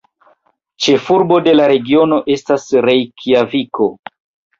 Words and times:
Ĉefurbo 0.85 1.37
de 1.47 1.53
la 1.57 1.67
regiono 1.71 2.17
estas 2.37 2.65
Rejkjaviko. 2.87 3.89